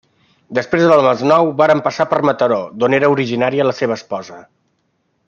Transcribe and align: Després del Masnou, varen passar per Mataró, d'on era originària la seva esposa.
Després 0.57 0.85
del 0.91 1.03
Masnou, 1.07 1.51
varen 1.59 1.83
passar 1.89 2.07
per 2.13 2.21
Mataró, 2.31 2.59
d'on 2.79 2.99
era 3.01 3.13
originària 3.19 3.69
la 3.71 3.77
seva 3.83 3.99
esposa. 4.03 4.41